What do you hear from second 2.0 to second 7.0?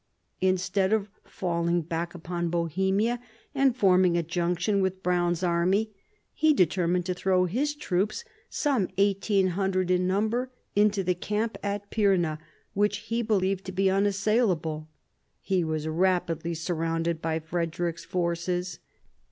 upon Bohemia and forming a junction with Browne's army, he deter